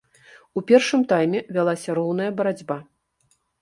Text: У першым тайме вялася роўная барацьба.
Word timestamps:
У 0.59 0.63
першым 0.71 1.03
тайме 1.13 1.43
вялася 1.59 1.89
роўная 2.01 2.35
барацьба. 2.43 2.83